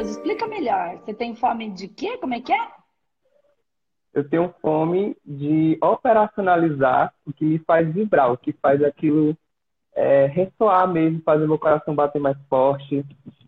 Matheus, 0.00 0.10
explica 0.10 0.46
melhor. 0.46 0.98
Você 0.98 1.14
tem 1.14 1.34
fome 1.34 1.70
de 1.70 1.88
quê? 1.88 2.16
Como 2.18 2.34
é 2.34 2.40
que 2.40 2.52
é? 2.52 2.68
Eu 4.12 4.28
tenho 4.28 4.52
fome 4.60 5.16
de 5.24 5.78
operacionalizar 5.80 7.14
o 7.24 7.32
que 7.32 7.44
me 7.44 7.58
faz 7.60 7.92
vibrar, 7.92 8.32
o 8.32 8.36
que 8.36 8.52
faz 8.52 8.82
aquilo 8.82 9.36
é, 9.94 10.26
ressoar 10.26 10.88
mesmo, 10.88 11.22
fazer 11.22 11.46
meu 11.46 11.58
coração 11.58 11.94
bater 11.94 12.20
mais 12.20 12.36
forte, 12.48 13.04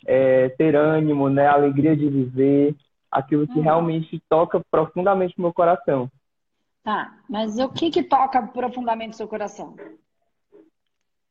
é, 0.06 0.50
ter 0.50 0.77
ânimo, 0.77 1.28
né, 1.28 1.48
alegria 1.48 1.96
de 1.96 2.09
viver, 2.09 2.77
aquilo 3.10 3.46
que 3.46 3.59
uhum. 3.59 3.64
realmente 3.64 4.23
toca 4.28 4.62
profundamente 4.70 5.41
meu 5.41 5.52
coração. 5.52 6.09
Tá, 6.84 7.16
mas 7.28 7.59
o 7.59 7.69
que 7.69 7.91
que 7.91 8.02
toca 8.02 8.42
profundamente 8.42 9.16
seu 9.16 9.27
coração? 9.27 9.74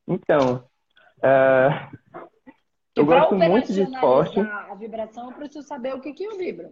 Então, 0.08 0.64
é, 1.22 1.90
eu 2.96 3.06
gosto 3.06 3.36
muito 3.36 3.72
de 3.72 3.84
esporte. 3.84 4.40
Vibração, 4.82 5.30
eu 5.30 5.38
preciso 5.38 5.68
saber 5.68 5.94
o 5.94 6.02
que 6.02 6.12
que 6.12 6.24
eu 6.24 6.38
vibro. 6.38 6.70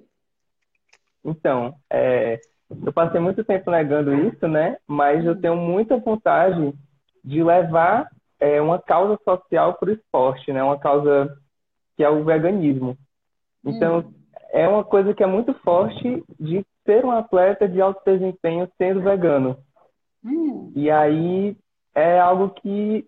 Então, 1.23 1.75
é, 1.89 2.39
eu 2.83 2.91
passei 2.91 3.19
muito 3.19 3.43
tempo 3.43 3.69
negando 3.69 4.13
isso, 4.13 4.47
né? 4.47 4.77
Mas 4.87 5.23
eu 5.23 5.39
tenho 5.39 5.55
muita 5.55 5.97
vontade 5.97 6.73
de 7.23 7.43
levar 7.43 8.09
é, 8.39 8.59
uma 8.59 8.79
causa 8.79 9.19
social 9.23 9.75
para 9.75 9.89
o 9.89 9.93
esporte, 9.93 10.51
né? 10.51 10.63
Uma 10.63 10.79
causa 10.79 11.37
que 11.95 12.03
é 12.03 12.09
o 12.09 12.23
veganismo. 12.23 12.97
Então, 13.63 13.99
hum. 13.99 14.13
é 14.51 14.67
uma 14.67 14.83
coisa 14.83 15.13
que 15.13 15.23
é 15.23 15.27
muito 15.27 15.53
forte 15.59 16.23
de 16.39 16.65
ser 16.85 17.05
um 17.05 17.11
atleta 17.11 17.69
de 17.69 17.79
alto 17.79 18.01
desempenho 18.05 18.67
sendo 18.77 19.01
vegano. 19.01 19.57
Hum. 20.25 20.71
E 20.75 20.89
aí 20.89 21.55
é 21.93 22.19
algo 22.19 22.49
que, 22.49 23.05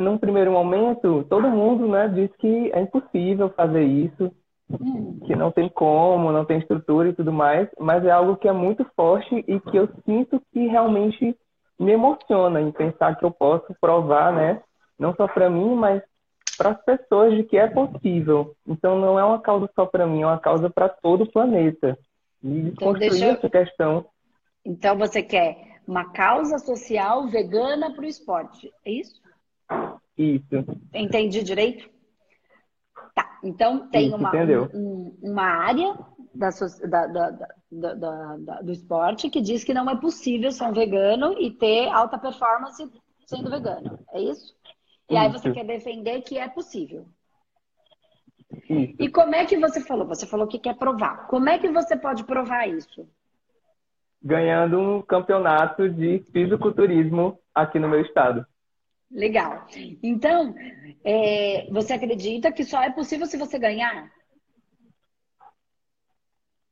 num 0.00 0.18
primeiro 0.18 0.52
momento, 0.52 1.24
todo 1.28 1.48
mundo 1.48 1.88
né, 1.88 2.08
diz 2.08 2.30
que 2.36 2.70
é 2.72 2.80
impossível 2.80 3.50
fazer 3.50 3.82
isso, 3.82 4.30
hum. 4.70 5.18
que 5.26 5.34
não 5.34 5.50
tem 5.50 5.68
como, 5.68 6.32
não 6.32 6.44
tem 6.44 6.58
estrutura 6.58 7.08
e 7.08 7.14
tudo 7.14 7.32
mais, 7.32 7.68
mas 7.78 8.04
é 8.04 8.10
algo 8.10 8.36
que 8.36 8.48
é 8.48 8.52
muito 8.52 8.84
forte 8.96 9.44
e 9.46 9.60
que 9.60 9.76
eu 9.76 9.88
sinto 10.04 10.40
que 10.52 10.66
realmente 10.66 11.36
me 11.78 11.92
emociona 11.92 12.60
em 12.60 12.70
pensar 12.70 13.16
que 13.16 13.24
eu 13.24 13.30
posso 13.30 13.74
provar, 13.80 14.32
né? 14.32 14.62
Não 14.98 15.14
só 15.14 15.26
para 15.26 15.50
mim, 15.50 15.74
mas 15.74 16.02
para 16.56 16.70
as 16.70 16.84
pessoas 16.84 17.34
de 17.34 17.42
que 17.44 17.56
é 17.56 17.66
possível. 17.66 18.54
Então 18.66 18.98
não 18.98 19.18
é 19.18 19.24
uma 19.24 19.40
causa 19.40 19.68
só 19.74 19.86
para 19.86 20.06
mim, 20.06 20.22
é 20.22 20.26
uma 20.26 20.38
causa 20.38 20.70
para 20.70 20.88
todo 20.88 21.24
o 21.24 21.30
planeta. 21.30 21.98
E 22.42 22.68
então, 22.68 22.92
deixa... 22.92 23.26
essa 23.26 23.48
questão. 23.48 24.06
Então 24.64 24.96
você 24.96 25.22
quer 25.22 25.72
uma 25.86 26.12
causa 26.12 26.58
social 26.58 27.26
vegana 27.28 27.92
para 27.92 28.02
o 28.02 28.08
esporte, 28.08 28.72
é 28.84 28.90
isso? 28.90 29.20
Isso. 30.16 30.64
Entendi 30.94 31.42
direito? 31.42 31.88
Tá. 33.14 33.38
Então 33.42 33.88
tem 33.88 34.08
isso, 34.08 34.16
uma, 34.16 34.32
um, 34.74 35.18
uma 35.22 35.42
área 35.42 35.98
da, 36.34 36.50
da, 37.06 37.30
da, 37.70 38.60
do 38.62 38.72
esporte 38.72 39.28
que 39.28 39.40
diz 39.40 39.64
que 39.64 39.74
não 39.74 39.88
é 39.88 39.96
possível 39.96 40.50
ser 40.50 40.64
um 40.64 40.72
vegano 40.72 41.34
e 41.38 41.50
ter 41.50 41.88
alta 41.88 42.18
performance 42.18 42.90
sendo 43.26 43.50
vegano. 43.50 43.98
É 44.12 44.20
isso? 44.20 44.54
E 45.10 45.16
aí 45.16 45.30
você 45.30 45.50
quer 45.50 45.64
defender 45.64 46.22
que 46.22 46.38
é 46.38 46.48
possível. 46.48 47.06
Isso. 48.68 48.96
E 48.98 49.08
como 49.08 49.34
é 49.34 49.44
que 49.44 49.58
você 49.58 49.80
falou? 49.80 50.06
Você 50.06 50.26
falou 50.26 50.46
que 50.46 50.58
quer 50.58 50.76
provar. 50.76 51.26
Como 51.26 51.48
é 51.48 51.58
que 51.58 51.68
você 51.70 51.96
pode 51.96 52.24
provar 52.24 52.66
isso? 52.68 53.08
Ganhando 54.22 54.78
um 54.78 55.02
campeonato 55.02 55.88
de 55.88 56.20
fisiculturismo 56.32 57.38
aqui 57.54 57.78
no 57.78 57.88
meu 57.88 58.00
estado. 58.00 58.46
Legal. 59.12 59.66
Então, 60.02 60.54
é, 61.04 61.68
você 61.70 61.92
acredita 61.92 62.50
que 62.50 62.64
só 62.64 62.82
é 62.82 62.90
possível 62.90 63.26
se 63.26 63.36
você 63.36 63.58
ganhar? 63.58 64.10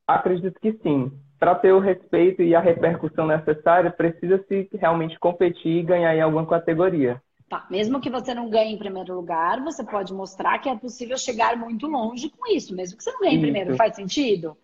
Acredito 0.07 0.59
que 0.59 0.73
sim. 0.83 1.13
Para 1.39 1.55
ter 1.55 1.73
o 1.73 1.79
respeito 1.79 2.43
e 2.43 2.55
a 2.55 2.61
repercussão 2.61 3.27
necessária, 3.27 3.91
precisa-se 3.91 4.69
realmente 4.75 5.19
competir 5.19 5.79
e 5.79 5.83
ganhar 5.83 6.15
em 6.15 6.21
alguma 6.21 6.47
categoria. 6.47 7.23
Tá, 7.49 7.67
mesmo 7.71 8.01
que 8.01 8.11
você 8.11 8.33
não 8.33 8.49
ganhe 8.49 8.75
em 8.75 8.79
primeiro 8.79 9.15
lugar, 9.15 9.61
você 9.63 9.85
pode 9.85 10.13
mostrar 10.15 10.59
que 10.59 10.69
é 10.69 10.77
possível 10.77 11.19
chegar 11.19 11.57
muito 11.57 11.87
longe 11.87 12.31
com 12.31 12.47
isso, 12.47 12.75
mesmo 12.75 12.97
que 12.97 13.03
você 13.03 13.13
não 13.13 13.21
ganhe 13.21 13.37
em 13.37 13.41
primeiro. 13.41 13.77
Faz 13.77 13.97
sentido? 13.97 14.57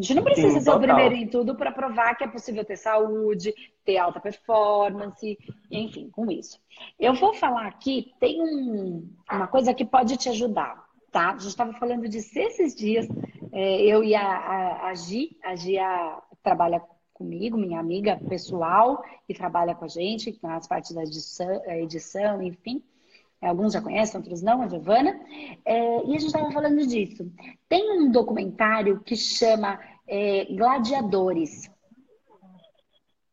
A 0.00 0.02
gente 0.02 0.14
não 0.14 0.22
precisa 0.22 0.58
Sim, 0.58 0.60
ser 0.60 0.70
o 0.70 0.80
primeiro 0.80 1.14
em 1.14 1.26
tudo 1.26 1.54
para 1.54 1.70
provar 1.70 2.14
que 2.14 2.24
é 2.24 2.26
possível 2.26 2.64
ter 2.64 2.76
saúde, 2.76 3.54
ter 3.84 3.98
alta 3.98 4.18
performance, 4.18 5.38
enfim, 5.70 6.08
com 6.08 6.30
isso. 6.30 6.58
Eu 6.98 7.12
vou 7.12 7.34
falar 7.34 7.66
aqui, 7.66 8.14
tem 8.18 8.40
um, 8.40 9.06
uma 9.30 9.46
coisa 9.46 9.74
que 9.74 9.84
pode 9.84 10.16
te 10.16 10.30
ajudar, 10.30 10.82
tá? 11.12 11.32
A 11.32 11.32
gente 11.32 11.48
estava 11.48 11.74
falando 11.74 12.08
disso 12.08 12.38
esses 12.38 12.74
dias, 12.74 13.06
é, 13.52 13.82
eu 13.82 14.02
e 14.02 14.14
a, 14.14 14.22
a, 14.22 14.88
a 14.88 14.94
Gi, 14.94 15.36
a 15.44 15.54
Gi 15.54 15.78
a, 15.78 16.22
trabalha 16.42 16.82
comigo, 17.12 17.58
minha 17.58 17.78
amiga 17.78 18.18
pessoal, 18.26 19.04
e 19.28 19.34
trabalha 19.34 19.74
com 19.74 19.84
a 19.84 19.88
gente 19.88 20.38
nas 20.42 20.66
partes 20.66 20.92
da 20.92 21.02
edição, 21.02 21.62
edição 21.66 22.42
enfim. 22.42 22.82
Alguns 23.42 23.72
já 23.72 23.80
conhecem, 23.80 24.18
outros 24.18 24.42
não, 24.42 24.60
a 24.60 24.68
Giovana. 24.68 25.18
É, 25.64 26.04
e 26.04 26.10
a 26.10 26.18
gente 26.18 26.26
estava 26.26 26.50
falando 26.50 26.86
disso. 26.86 27.30
Tem 27.68 27.98
um 27.98 28.10
documentário 28.10 29.00
que 29.00 29.16
chama 29.16 29.80
é, 30.10 30.44
Gladiadores. 30.46 31.70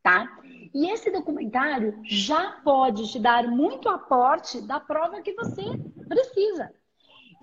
Tá? 0.03 0.39
E 0.73 0.91
esse 0.91 1.11
documentário 1.11 1.99
já 2.03 2.61
pode 2.63 3.11
te 3.11 3.19
dar 3.19 3.47
muito 3.47 3.89
aporte 3.89 4.61
da 4.61 4.79
prova 4.79 5.21
que 5.21 5.33
você 5.33 5.63
precisa. 6.07 6.71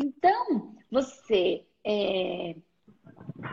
Então, 0.00 0.75
você 0.91 1.67
é, 1.84 2.56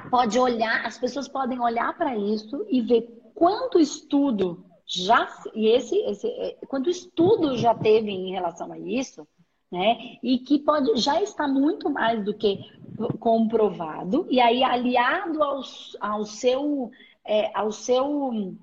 pode 0.09 0.38
olhar, 0.40 0.86
as 0.86 0.97
pessoas 0.97 1.28
podem 1.28 1.59
olhar 1.59 1.97
para 1.97 2.16
isso 2.16 2.66
e 2.70 2.81
ver 2.81 3.02
quanto 3.34 3.80
estudo 3.80 4.64
já 4.86 5.28
e 5.56 5.68
esse, 5.68 5.96
esse 6.00 6.28
é, 6.28 6.58
quanto 6.68 6.90
estudo 6.90 7.58
já 7.58 7.74
teve 7.74 8.12
em 8.12 8.31
relação 8.31 8.72
a 8.72 8.78
isso, 8.78 9.25
né? 9.72 10.18
E 10.22 10.40
que 10.40 10.59
pode 10.59 10.97
já 10.97 11.22
está 11.22 11.47
muito 11.47 11.90
mais 11.90 12.24
do 12.25 12.34
que 12.34 12.59
comprovado 13.18 14.28
e 14.30 14.40
aí 14.40 14.64
aliado 14.64 15.44
ao, 15.44 15.62
ao 16.00 16.26
seu 16.26 16.92
é, 17.26 17.52
ao 17.54 17.72
seu 17.72 18.56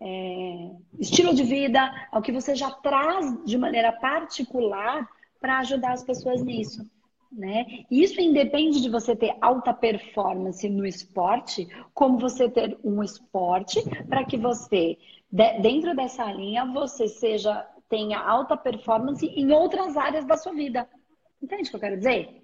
é, 0.00 0.70
estilo 0.98 1.34
de 1.34 1.42
vida, 1.42 1.90
ao 2.10 2.22
que 2.22 2.32
você 2.32 2.54
já 2.54 2.70
traz 2.70 3.44
de 3.44 3.58
maneira 3.58 3.92
particular 3.92 5.06
para 5.40 5.58
ajudar 5.58 5.92
as 5.92 6.02
pessoas 6.02 6.42
nisso 6.42 6.82
né? 7.30 7.84
Isso 7.90 8.20
independe 8.20 8.80
de 8.80 8.88
você 8.88 9.14
ter 9.14 9.36
alta 9.40 9.72
performance 9.72 10.68
no 10.68 10.86
esporte, 10.86 11.68
como 11.92 12.18
você 12.18 12.48
ter 12.48 12.78
um 12.82 13.02
esporte 13.02 13.82
para 14.06 14.24
que 14.24 14.36
você, 14.36 14.96
dentro 15.30 15.94
dessa 15.94 16.30
linha, 16.32 16.64
você 16.66 17.06
seja 17.06 17.66
tenha 17.88 18.18
alta 18.18 18.54
performance 18.54 19.24
em 19.26 19.50
outras 19.50 19.96
áreas 19.96 20.26
da 20.26 20.36
sua 20.36 20.52
vida. 20.52 20.86
Entende 21.42 21.68
o 21.68 21.70
que 21.70 21.76
eu 21.76 21.80
quero 21.80 21.96
dizer? 21.96 22.42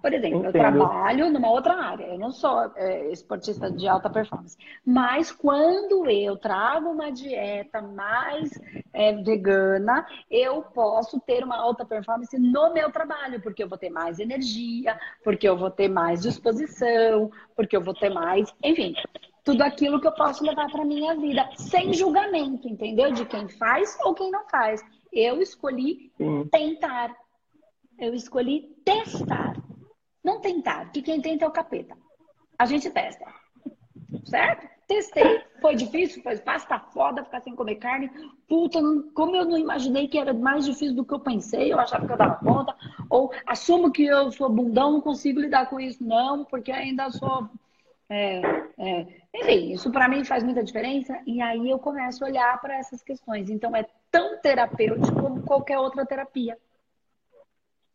Por 0.00 0.12
exemplo, 0.12 0.38
Entendo. 0.38 0.46
eu 0.46 0.52
trabalho 0.52 1.30
numa 1.30 1.50
outra 1.50 1.74
área, 1.74 2.04
eu 2.04 2.18
não 2.18 2.30
sou 2.30 2.70
é, 2.76 3.10
esportista 3.10 3.70
de 3.70 3.88
alta 3.88 4.08
performance. 4.08 4.56
Mas 4.84 5.32
quando 5.32 6.08
eu 6.08 6.36
trago 6.36 6.90
uma 6.90 7.10
dieta 7.10 7.82
mais 7.82 8.50
é, 8.92 9.12
vegana, 9.14 10.06
eu 10.30 10.62
posso 10.62 11.18
ter 11.20 11.42
uma 11.42 11.56
alta 11.56 11.84
performance 11.84 12.38
no 12.38 12.72
meu 12.72 12.90
trabalho, 12.90 13.40
porque 13.40 13.62
eu 13.62 13.68
vou 13.68 13.78
ter 13.78 13.90
mais 13.90 14.18
energia, 14.18 14.98
porque 15.24 15.48
eu 15.48 15.56
vou 15.56 15.70
ter 15.70 15.88
mais 15.88 16.22
disposição, 16.22 17.30
porque 17.54 17.76
eu 17.76 17.82
vou 17.82 17.94
ter 17.94 18.10
mais, 18.10 18.54
enfim, 18.62 18.94
tudo 19.42 19.62
aquilo 19.62 20.00
que 20.00 20.08
eu 20.08 20.12
posso 20.12 20.44
levar 20.44 20.70
para 20.70 20.84
minha 20.84 21.14
vida, 21.14 21.48
sem 21.56 21.92
julgamento, 21.92 22.68
entendeu? 22.68 23.12
De 23.12 23.24
quem 23.24 23.48
faz 23.48 23.96
ou 24.04 24.12
quem 24.12 24.30
não 24.30 24.46
faz. 24.48 24.84
Eu 25.12 25.40
escolhi 25.40 26.12
tentar. 26.50 27.14
Eu 27.98 28.12
escolhi 28.12 28.74
testar. 28.84 29.54
Não 30.26 30.40
tentar, 30.40 30.90
que 30.90 31.00
quem 31.02 31.20
tenta 31.20 31.44
é 31.44 31.48
o 31.48 31.52
capeta. 31.52 31.96
A 32.58 32.66
gente 32.66 32.90
testa. 32.90 33.24
Certo? 34.24 34.66
Testei. 34.88 35.44
Foi 35.60 35.76
difícil? 35.76 36.20
Foi 36.20 36.36
pasta 36.38 36.80
foda 36.80 37.22
ficar 37.22 37.40
sem 37.42 37.54
comer 37.54 37.76
carne. 37.76 38.10
Puta, 38.48 38.80
como 39.14 39.36
eu 39.36 39.44
não 39.44 39.56
imaginei 39.56 40.08
que 40.08 40.18
era 40.18 40.34
mais 40.34 40.64
difícil 40.64 40.96
do 40.96 41.04
que 41.04 41.14
eu 41.14 41.20
pensei, 41.20 41.72
eu 41.72 41.78
achava 41.78 42.04
que 42.04 42.12
eu 42.12 42.16
dava 42.16 42.44
conta. 42.44 42.74
Ou 43.08 43.32
assumo 43.46 43.92
que 43.92 44.04
eu 44.04 44.32
sou 44.32 44.50
bundão, 44.50 44.94
não 44.94 45.00
consigo 45.00 45.38
lidar 45.38 45.70
com 45.70 45.78
isso, 45.78 46.02
não, 46.02 46.44
porque 46.44 46.72
ainda 46.72 47.08
sou. 47.08 47.48
É, 48.08 48.40
é. 48.78 49.06
Enfim, 49.32 49.74
isso 49.74 49.92
para 49.92 50.08
mim 50.08 50.24
faz 50.24 50.42
muita 50.42 50.64
diferença. 50.64 51.20
E 51.24 51.40
aí 51.40 51.70
eu 51.70 51.78
começo 51.78 52.24
a 52.24 52.26
olhar 52.26 52.60
para 52.60 52.76
essas 52.76 53.00
questões. 53.00 53.48
Então 53.48 53.76
é 53.76 53.86
tão 54.10 54.40
terapêutico 54.40 55.20
como 55.20 55.42
qualquer 55.42 55.78
outra 55.78 56.04
terapia. 56.04 56.58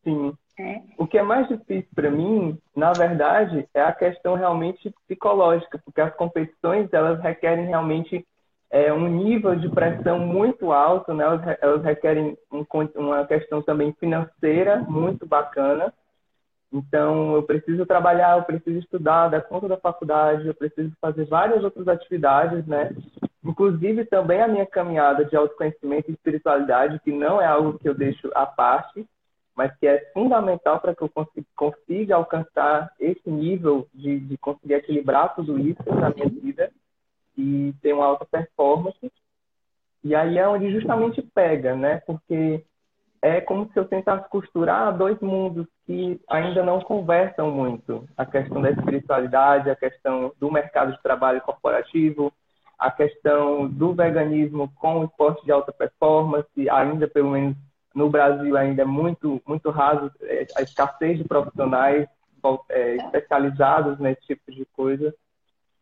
Sim. 0.06 0.34
É. 0.60 0.82
O 0.98 1.08
que 1.08 1.18
é 1.18 1.24
mais 1.24 1.48
difícil 1.48 1.90
para 1.96 2.12
mim, 2.12 2.58
na 2.76 2.92
verdade, 2.94 3.68
é 3.74 3.82
a 3.82 3.92
questão 3.92 4.36
realmente 4.36 4.94
psicológica, 5.08 5.80
porque 5.84 6.02
as 6.02 6.14
competições 6.16 6.92
elas 6.94 7.20
requerem 7.22 7.66
realmente 7.66 8.26
é, 8.70 8.92
um 8.94 9.08
nível 9.08 9.56
de 9.56 9.70
pressão 9.70 10.20
muito 10.20 10.72
alto, 10.72 11.14
né? 11.14 11.26
Elas, 11.62 11.84
requerem 11.84 12.38
um, 12.52 12.66
uma 12.96 13.26
questão 13.26 13.62
também 13.62 13.94
financeira 13.94 14.78
muito 14.88 15.26
bacana. 15.26 15.94
Então, 16.72 17.36
eu 17.36 17.44
preciso 17.44 17.86
trabalhar, 17.86 18.38
eu 18.38 18.44
preciso 18.44 18.80
estudar, 18.80 19.28
dar 19.28 19.42
conta 19.42 19.68
da 19.68 19.76
faculdade, 19.76 20.48
eu 20.48 20.54
preciso 20.54 20.94
fazer 21.02 21.26
várias 21.26 21.66
outras 21.66 21.86
atividades, 21.90 22.66
né? 22.66 22.96
Inclusive, 23.44 24.06
também 24.06 24.42
a 24.42 24.48
minha 24.48 24.66
caminhada 24.66 25.26
de 25.26 25.36
autoconhecimento 25.36 26.10
e 26.10 26.14
espiritualidade, 26.14 27.02
que 27.04 27.12
não 27.12 27.42
é 27.42 27.46
algo 27.46 27.78
que 27.78 27.90
eu 27.90 27.94
deixo 27.94 28.32
à 28.34 28.46
parte, 28.46 29.06
mas 29.56 29.76
que 29.78 29.88
é 29.88 30.12
fundamental 30.14 30.80
para 30.80 30.96
que 30.96 31.04
eu 31.04 31.12
consiga, 31.56 32.16
alcançar 32.16 32.92
esse 33.00 33.30
nível 33.30 33.88
de, 33.94 34.20
de, 34.20 34.38
conseguir 34.38 34.76
equilibrar 34.76 35.36
tudo 35.36 35.60
isso 35.60 35.84
na 35.88 36.10
minha 36.10 36.30
vida 36.30 36.72
e 37.38 37.74
ter 37.82 37.94
uma 37.94 38.06
alta 38.06 38.26
performance. 38.26 39.12
E 40.04 40.16
aí 40.16 40.38
é 40.38 40.48
onde 40.48 40.72
justamente 40.72 41.22
pega, 41.22 41.76
né? 41.76 42.02
Porque 42.08 42.64
é 43.22 43.40
como 43.40 43.70
se 43.72 43.78
eu 43.78 43.86
tentasse 43.86 44.28
costurar 44.30 44.98
dois 44.98 45.20
mundos 45.20 45.68
que 45.86 46.20
ainda 46.28 46.64
não 46.64 46.82
conversam 46.82 47.52
muito. 47.52 48.08
A 48.18 48.26
questão 48.26 48.62
da 48.62 48.72
espiritualidade, 48.72 49.70
a 49.70 49.76
questão 49.76 50.34
do 50.40 50.52
mercado 50.52 50.94
de 50.94 51.04
trabalho 51.04 51.42
corporativo, 51.42 52.34
a 52.80 52.90
questão 52.90 53.70
do 53.70 53.94
veganismo 53.94 54.72
com 54.76 55.02
o 55.02 55.06
esporte 55.06 55.46
de 55.46 55.52
alta 55.52 55.72
performance, 55.72 56.68
ainda 56.68 57.08
pelo 57.08 57.30
menos 57.30 57.56
no 57.94 58.10
Brasil 58.10 58.56
ainda 58.56 58.84
é 58.84 58.86
muito, 58.86 59.42
muito 59.46 59.70
raso 59.70 60.12
é, 60.22 60.48
a 60.56 60.62
escassez 60.62 61.18
de 61.18 61.24
profissionais 61.24 62.08
é, 62.70 62.98
tá. 62.98 63.06
especializados 63.06 64.00
nesse 64.00 64.22
tipo 64.22 64.52
de 64.52 64.66
coisa. 64.74 65.14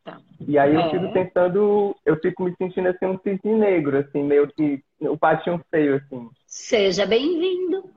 Tá. 0.04 0.18
E 0.40 0.58
aí 0.58 0.74
eu 0.74 0.80
é. 0.80 0.90
fico 0.90 1.12
tentando, 1.12 1.96
eu 2.04 2.16
fico 2.20 2.44
me 2.44 2.54
sentindo 2.56 2.88
assim 2.88 3.06
um 3.06 3.18
cisne 3.18 3.54
negro, 3.54 3.98
assim, 3.98 4.22
meio 4.22 4.48
que 4.48 4.82
o 5.00 5.16
patinho 5.16 5.62
feio, 5.70 5.96
assim. 5.96 6.28
Seja 6.46 7.06
bem-vindo 7.06 7.90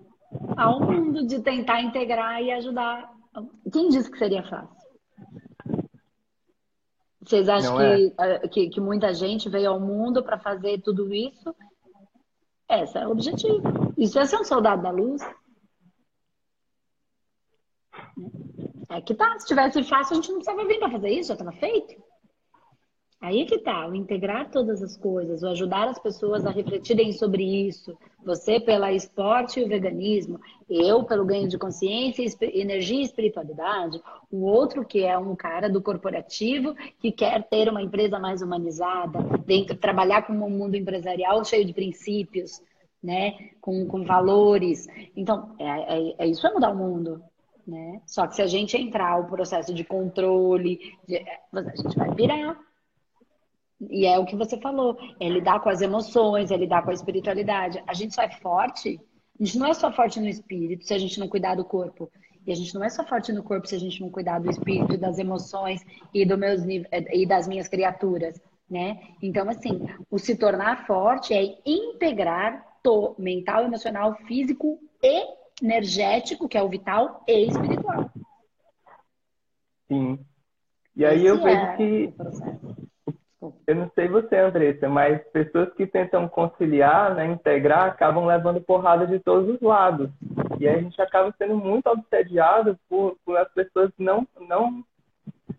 ao 0.57 0.79
mundo 0.79 1.25
de 1.25 1.41
tentar 1.41 1.81
integrar 1.81 2.41
e 2.41 2.51
ajudar. 2.51 3.11
Quem 3.71 3.89
disse 3.89 4.11
que 4.11 4.17
seria 4.17 4.43
fácil? 4.43 4.83
Vocês 7.21 7.47
acham 7.47 7.77
que, 7.77 8.13
é. 8.19 8.47
que, 8.49 8.69
que 8.69 8.81
muita 8.81 9.13
gente 9.13 9.49
veio 9.49 9.71
ao 9.71 9.79
mundo 9.79 10.21
para 10.21 10.37
fazer 10.37 10.81
tudo 10.81 11.13
isso 11.13 11.55
esse 12.69 12.97
é 12.97 13.07
o 13.07 13.11
objetivo. 13.11 13.61
Isso 13.97 14.19
é 14.19 14.25
ser 14.25 14.37
um 14.37 14.43
soldado 14.43 14.81
da 14.81 14.91
luz. 14.91 15.21
É 18.89 19.01
que 19.01 19.13
tá. 19.13 19.37
Se 19.39 19.47
tivesse 19.47 19.83
fácil, 19.83 20.13
a 20.13 20.15
gente 20.15 20.29
não 20.29 20.37
precisava 20.37 20.67
vir 20.67 20.79
para 20.79 20.91
fazer 20.91 21.09
isso, 21.09 21.29
já 21.29 21.33
estava 21.33 21.51
feito. 21.53 21.95
Aí 23.23 23.45
que 23.45 23.57
tá, 23.59 23.87
o 23.87 23.95
integrar 23.95 24.51
todas 24.51 24.83
as 24.83 24.97
coisas, 24.97 25.41
o 25.41 25.47
ajudar 25.47 25.87
as 25.87 25.97
pessoas 25.97 26.45
a 26.45 26.51
refletirem 26.51 27.13
sobre 27.13 27.41
isso. 27.41 27.97
Você 28.25 28.59
pela 28.59 28.91
esporte 28.91 29.61
e 29.61 29.63
o 29.63 29.67
veganismo, 29.69 30.41
eu 30.69 31.05
pelo 31.05 31.23
ganho 31.23 31.47
de 31.47 31.57
consciência, 31.57 32.21
energia 32.41 32.99
e 32.99 33.05
espiritualidade, 33.05 34.01
o 34.29 34.43
outro 34.43 34.83
que 34.83 35.05
é 35.05 35.17
um 35.17 35.37
cara 35.37 35.69
do 35.69 35.81
corporativo 35.81 36.75
que 36.99 37.13
quer 37.13 37.47
ter 37.47 37.69
uma 37.69 37.81
empresa 37.81 38.19
mais 38.19 38.41
humanizada, 38.41 39.19
dentro, 39.45 39.77
trabalhar 39.77 40.27
com 40.27 40.33
um 40.33 40.49
mundo 40.49 40.75
empresarial 40.75 41.45
cheio 41.45 41.63
de 41.63 41.71
princípios, 41.71 42.61
né, 43.03 43.49
com, 43.59 43.85
com 43.87 44.05
valores. 44.05 44.87
Então, 45.15 45.55
é, 45.59 45.65
é, 45.65 46.15
é 46.19 46.27
isso 46.27 46.47
é 46.47 46.53
mudar 46.53 46.71
o 46.71 46.77
mundo. 46.77 47.21
Né? 47.67 48.01
Só 48.05 48.27
que 48.27 48.35
se 48.35 48.41
a 48.41 48.47
gente 48.47 48.77
entrar 48.77 49.19
o 49.19 49.27
processo 49.27 49.73
de 49.73 49.83
controle, 49.83 50.79
de, 51.07 51.17
a 51.53 51.75
gente 51.75 51.97
vai 51.97 52.13
virar 52.13 52.57
e 53.89 54.05
é 54.05 54.17
o 54.17 54.25
que 54.25 54.35
você 54.35 54.57
falou, 54.57 54.97
é 55.19 55.27
lidar 55.27 55.59
com 55.59 55.69
as 55.69 55.81
emoções, 55.81 56.51
é 56.51 56.57
lidar 56.57 56.83
com 56.83 56.91
a 56.91 56.93
espiritualidade. 56.93 57.83
A 57.87 57.93
gente 57.93 58.13
só 58.13 58.21
é 58.21 58.29
forte, 58.29 58.99
a 59.39 59.43
gente 59.43 59.57
não 59.57 59.67
é 59.67 59.73
só 59.73 59.91
forte 59.91 60.19
no 60.19 60.27
espírito 60.27 60.85
se 60.85 60.93
a 60.93 60.97
gente 60.97 61.19
não 61.19 61.27
cuidar 61.27 61.55
do 61.55 61.65
corpo. 61.65 62.09
E 62.45 62.51
a 62.51 62.55
gente 62.55 62.73
não 62.75 62.83
é 62.83 62.89
só 62.89 63.05
forte 63.05 63.31
no 63.31 63.41
corpo 63.41 63.67
se 63.67 63.75
a 63.75 63.79
gente 63.79 64.01
não 64.01 64.09
cuidar 64.09 64.39
do 64.39 64.49
espírito, 64.49 64.97
das 64.97 65.17
emoções 65.17 65.81
e, 66.13 66.25
do 66.25 66.37
meus, 66.37 66.61
e 66.65 67.25
das 67.25 67.47
minhas 67.47 67.69
criaturas, 67.69 68.39
né? 68.69 68.99
Então, 69.21 69.49
assim, 69.49 69.81
o 70.11 70.19
se 70.19 70.35
tornar 70.35 70.85
forte 70.85 71.33
é 71.33 71.57
integrar 71.65 72.72
to 72.83 73.15
mental, 73.17 73.63
emocional, 73.63 74.15
físico 74.27 74.79
e 75.01 75.23
energético, 75.61 76.47
que 76.47 76.57
é 76.57 76.61
o 76.61 76.69
vital, 76.69 77.23
e 77.27 77.47
espiritual. 77.47 78.09
Sim. 79.87 80.19
E 80.95 81.05
aí 81.05 81.25
Esse 81.25 81.27
eu 81.27 81.41
vejo 81.41 81.61
é 81.61 81.77
que 81.77 82.13
eu 83.67 83.75
não 83.75 83.91
sei 83.93 84.07
você, 84.07 84.37
Andressa, 84.37 84.87
mas 84.87 85.21
pessoas 85.31 85.73
que 85.73 85.85
tentam 85.85 86.29
conciliar, 86.29 87.13
né, 87.15 87.25
integrar, 87.25 87.89
acabam 87.89 88.25
levando 88.25 88.61
porrada 88.61 89.05
de 89.05 89.19
todos 89.19 89.53
os 89.53 89.61
lados. 89.61 90.09
E 90.59 90.67
aí 90.67 90.75
a 90.75 90.81
gente 90.81 91.01
acaba 91.01 91.33
sendo 91.37 91.57
muito 91.57 91.87
obsediado 91.87 92.79
por, 92.87 93.17
por 93.25 93.37
as 93.37 93.51
pessoas 93.53 93.91
não, 93.97 94.25
não, 94.47 94.83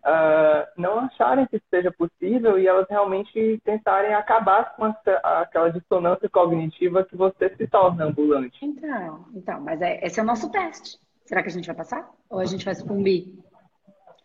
uh, 0.05 0.67
não 0.77 1.01
acharem 1.01 1.47
que 1.47 1.57
isso 1.57 1.67
seja 1.71 1.91
possível 1.91 2.59
e 2.59 2.67
elas 2.67 2.87
realmente 2.89 3.61
tentarem 3.65 4.15
acabar 4.15 4.77
com 4.77 4.87
essa, 4.87 5.17
aquela 5.41 5.71
dissonância 5.71 6.29
cognitiva 6.29 7.05
que 7.05 7.17
você 7.17 7.55
se 7.57 7.67
torna 7.67 8.05
ambulante. 8.05 8.65
Então, 8.65 9.25
então 9.35 9.61
mas 9.61 9.81
é, 9.81 10.05
esse 10.05 10.21
é 10.21 10.23
o 10.23 10.27
nosso 10.27 10.51
teste. 10.51 10.99
Será 11.25 11.43
que 11.43 11.49
a 11.49 11.53
gente 11.53 11.67
vai 11.67 11.77
passar? 11.77 12.09
Ou 12.29 12.39
a 12.39 12.45
gente 12.45 12.65
vai 12.65 12.75
sucumbir? 12.75 13.33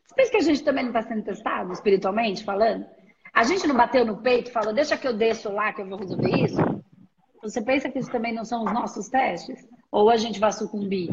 Você 0.05 0.15
pensa 0.15 0.31
que 0.31 0.37
a 0.37 0.41
gente 0.41 0.63
também 0.63 0.83
não 0.83 0.91
está 0.91 1.01
sendo 1.01 1.23
testado, 1.23 1.71
espiritualmente 1.71 2.43
falando? 2.43 2.85
A 3.33 3.43
gente 3.43 3.67
não 3.67 3.77
bateu 3.77 4.05
no 4.05 4.21
peito 4.21 4.49
e 4.49 4.53
falou, 4.53 4.73
deixa 4.73 4.97
que 4.97 5.07
eu 5.07 5.13
desço 5.13 5.51
lá 5.51 5.71
que 5.71 5.81
eu 5.81 5.87
vou 5.87 5.99
resolver 5.99 6.35
isso? 6.35 6.59
Você 7.41 7.61
pensa 7.61 7.89
que 7.89 7.99
isso 7.99 8.11
também 8.11 8.33
não 8.33 8.43
são 8.43 8.65
os 8.65 8.73
nossos 8.73 9.07
testes? 9.07 9.65
Ou 9.89 10.09
a 10.09 10.17
gente 10.17 10.39
vai 10.39 10.51
sucumbir? 10.51 11.09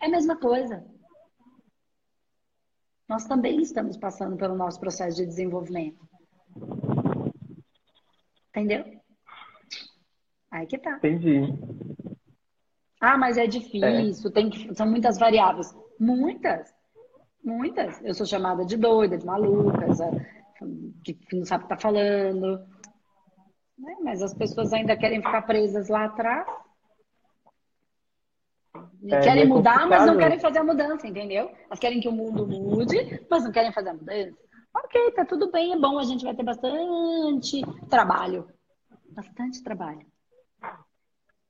É 0.00 0.06
a 0.06 0.10
mesma 0.10 0.36
coisa. 0.36 0.84
Nós 3.12 3.26
também 3.26 3.60
estamos 3.60 3.98
passando 3.98 4.38
pelo 4.38 4.56
nosso 4.56 4.80
processo 4.80 5.18
de 5.18 5.26
desenvolvimento. 5.26 6.00
Entendeu? 8.48 8.86
Aí 10.50 10.66
que 10.66 10.78
tá. 10.78 10.96
Entendi. 10.96 11.42
Ah, 12.98 13.18
mas 13.18 13.36
é 13.36 13.46
difícil, 13.46 14.30
é. 14.30 14.32
Tem 14.32 14.48
que, 14.48 14.74
são 14.74 14.86
muitas 14.86 15.18
variáveis. 15.18 15.76
Muitas. 16.00 16.74
Muitas. 17.44 18.02
Eu 18.02 18.14
sou 18.14 18.24
chamada 18.24 18.64
de 18.64 18.78
doida, 18.78 19.18
de 19.18 19.26
maluca 19.26 19.84
que, 21.04 21.18
não 21.34 21.44
sabe 21.44 21.64
o 21.64 21.68
que 21.68 21.74
está 21.74 21.82
falando. 21.82 22.66
Né? 23.78 23.94
Mas 24.02 24.22
as 24.22 24.32
pessoas 24.32 24.72
ainda 24.72 24.96
querem 24.96 25.20
ficar 25.20 25.42
presas 25.42 25.90
lá 25.90 26.06
atrás. 26.06 26.46
É, 29.10 29.20
querem 29.20 29.46
mudar, 29.46 29.88
mas 29.88 30.06
não 30.06 30.16
querem 30.16 30.38
fazer 30.38 30.60
a 30.60 30.64
mudança, 30.64 31.06
entendeu? 31.06 31.50
Elas 31.66 31.78
querem 31.78 32.00
que 32.00 32.08
o 32.08 32.12
mundo 32.12 32.46
mude, 32.46 33.20
mas 33.28 33.44
não 33.44 33.50
querem 33.50 33.72
fazer 33.72 33.90
a 33.90 33.94
mudança. 33.94 34.36
Ok, 34.74 35.10
tá 35.12 35.24
tudo 35.24 35.50
bem, 35.50 35.72
é 35.72 35.78
bom, 35.78 35.98
a 35.98 36.04
gente 36.04 36.24
vai 36.24 36.34
ter 36.34 36.44
bastante 36.44 37.62
trabalho. 37.90 38.46
Bastante 39.10 39.62
trabalho. 39.62 40.06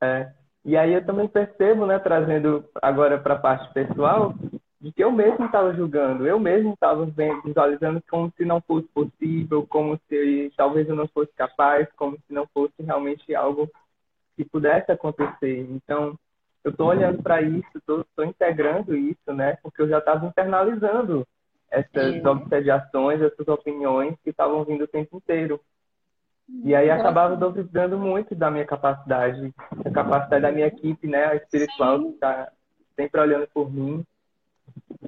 É. 0.02 0.32
E 0.64 0.76
aí 0.76 0.92
eu 0.92 1.04
também 1.04 1.28
percebo, 1.28 1.86
né, 1.86 1.98
trazendo 1.98 2.64
agora 2.80 3.18
para 3.18 3.34
a 3.34 3.38
parte 3.38 3.72
pessoal, 3.72 4.34
de 4.80 4.92
que 4.92 5.02
eu 5.02 5.12
mesmo 5.12 5.44
estava 5.44 5.72
julgando, 5.74 6.26
eu 6.26 6.40
mesmo 6.40 6.72
estava 6.72 7.06
visualizando 7.44 8.02
como 8.10 8.32
se 8.36 8.44
não 8.44 8.60
fosse 8.60 8.88
possível, 8.88 9.64
como 9.68 9.98
se 10.08 10.52
talvez 10.56 10.88
eu 10.88 10.96
não 10.96 11.06
fosse 11.08 11.32
capaz, 11.34 11.88
como 11.96 12.16
se 12.16 12.32
não 12.32 12.46
fosse 12.52 12.74
realmente 12.80 13.34
algo 13.34 13.70
que 14.36 14.44
pudesse 14.44 14.90
acontecer. 14.90 15.68
Então, 15.70 16.18
eu 16.64 16.70
estou 16.70 16.88
olhando 16.88 17.22
para 17.22 17.42
isso, 17.42 17.66
estou 17.76 18.24
integrando 18.24 18.96
isso, 18.96 19.32
né? 19.32 19.56
Porque 19.62 19.82
eu 19.82 19.88
já 19.88 19.98
estava 19.98 20.26
internalizando 20.26 21.26
essas 21.70 22.16
é. 22.16 22.28
obsediações, 22.28 23.20
essas 23.20 23.48
opiniões 23.48 24.14
que 24.22 24.30
estavam 24.30 24.64
vindo 24.64 24.84
o 24.84 24.88
tempo 24.88 25.16
inteiro. 25.16 25.60
E 26.64 26.74
aí 26.74 26.90
acabava 26.90 27.34
duvidando 27.36 27.98
muito 27.98 28.34
da 28.34 28.50
minha 28.50 28.66
capacidade, 28.66 29.54
da 29.82 29.90
capacidade 29.90 30.42
da 30.42 30.52
minha 30.52 30.66
equipe, 30.66 31.06
né? 31.06 31.24
A 31.24 31.34
espiritual 31.36 31.98
Sim. 31.98 32.08
que 32.08 32.14
está 32.14 32.52
sempre 32.94 33.20
olhando 33.20 33.48
por 33.48 33.72
mim. 33.72 34.04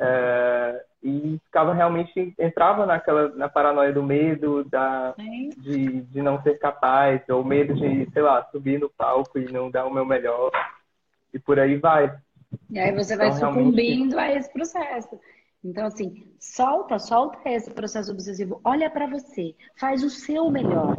É, 0.01 0.85
e 1.03 1.39
ficava 1.45 1.73
realmente 1.73 2.35
entrava 2.39 2.87
naquela 2.87 3.29
na 3.29 3.49
paranoia 3.49 3.93
do 3.93 4.03
medo 4.03 4.65
da 4.65 5.15
de, 5.59 6.01
de 6.01 6.23
não 6.23 6.43
ser 6.43 6.59
capaz 6.59 7.23
ou 7.29 7.45
medo 7.45 7.75
de 7.75 8.11
sei 8.11 8.23
lá 8.23 8.43
subir 8.51 8.81
no 8.81 8.91
palco 8.91 9.39
e 9.39 9.51
não 9.53 9.71
dar 9.71 9.87
o 9.87 9.93
meu 9.93 10.05
melhor 10.05 10.51
e 11.35 11.39
por 11.39 11.59
aí 11.59 11.77
vai. 11.77 12.17
E 12.71 12.79
aí 12.79 12.93
você 12.93 13.17
vai 13.17 13.29
então, 13.29 13.53
sucumbindo 13.53 14.17
realmente... 14.17 14.37
a 14.37 14.39
esse 14.39 14.53
processo. 14.53 15.21
Então 15.63 15.87
assim 15.87 16.33
solta 16.39 16.99
solta 16.99 17.39
esse 17.51 17.71
processo 17.71 18.13
obsessivo. 18.13 18.61
Olha 18.65 18.89
para 18.89 19.07
você 19.07 19.55
faz 19.77 20.03
o 20.03 20.09
seu 20.09 20.51
melhor. 20.51 20.97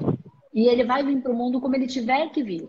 E 0.53 0.67
ele 0.67 0.83
vai 0.83 1.03
vir 1.03 1.21
para 1.21 1.31
o 1.31 1.35
mundo 1.35 1.59
como 1.59 1.75
ele 1.75 1.87
tiver 1.87 2.29
que 2.29 2.43
vir. 2.43 2.67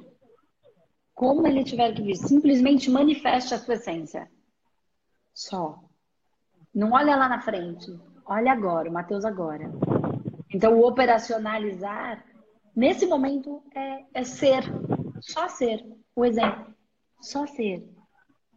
Como 1.14 1.46
ele 1.46 1.64
tiver 1.64 1.92
que 1.92 2.02
vir. 2.02 2.16
Simplesmente 2.16 2.90
manifeste 2.90 3.54
a 3.54 3.58
sua 3.58 3.74
essência. 3.74 4.28
Só. 5.32 5.78
Não 6.74 6.92
olha 6.92 7.16
lá 7.16 7.28
na 7.28 7.40
frente, 7.40 7.98
olha 8.26 8.52
agora, 8.52 8.90
o 8.90 8.92
Mateus 8.92 9.24
agora. 9.24 9.70
Então, 10.52 10.78
o 10.78 10.86
operacionalizar, 10.86 12.22
nesse 12.74 13.06
momento, 13.06 13.62
é, 13.74 14.04
é 14.12 14.24
ser, 14.24 14.62
só 15.20 15.48
ser 15.48 15.82
o 16.14 16.22
exemplo, 16.22 16.74
só 17.20 17.46
ser. 17.46 17.80